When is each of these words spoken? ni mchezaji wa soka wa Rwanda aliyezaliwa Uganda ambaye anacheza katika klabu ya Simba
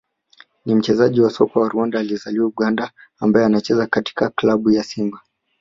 ni 0.65 0.75
mchezaji 0.75 1.21
wa 1.21 1.29
soka 1.29 1.59
wa 1.59 1.69
Rwanda 1.69 1.99
aliyezaliwa 1.99 2.47
Uganda 2.47 2.91
ambaye 3.19 3.45
anacheza 3.45 3.87
katika 3.87 4.29
klabu 4.29 4.71
ya 4.71 4.83
Simba 4.83 5.19